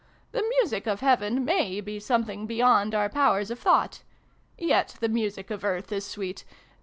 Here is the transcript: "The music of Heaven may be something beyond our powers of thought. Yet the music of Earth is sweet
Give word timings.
"The 0.31 0.41
music 0.57 0.87
of 0.87 1.01
Heaven 1.01 1.45
may 1.45 1.79
be 1.79 1.99
something 1.99 2.47
beyond 2.47 2.95
our 2.95 3.07
powers 3.07 3.51
of 3.51 3.59
thought. 3.59 4.01
Yet 4.57 4.95
the 4.99 5.09
music 5.09 5.51
of 5.51 5.63
Earth 5.63 5.91
is 5.91 6.07
sweet 6.07 6.43